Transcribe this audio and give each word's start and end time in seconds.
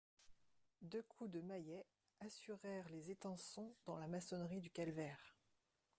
Deux 0.81 1.03
coups 1.03 1.29
de 1.29 1.41
maillets 1.41 1.85
assurèrent 2.21 2.89
les 2.89 3.11
étançons 3.11 3.71
dans 3.85 3.99
la 3.99 4.07
maçonnerie 4.07 4.59
du 4.59 4.71
calvaire. 4.71 5.37